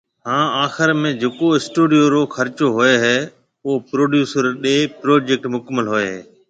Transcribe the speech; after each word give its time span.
ھان 0.25 0.45
آخر 0.65 0.89
۾ 1.01 1.09
جڪو 1.21 1.47
اسٽوڊيو 1.57 2.03
رو 2.13 2.21
خرچو 2.35 2.67
ھوئي 2.75 2.95
ھيَََ 3.03 3.17
او 3.65 3.71
پروڊيوسر 3.89 4.43
ڏي 4.63 4.75
پروجيڪٽ 5.01 5.43
مڪمل 5.55 5.85
ھوئي 5.91 6.07
ھيَََ 6.11 6.19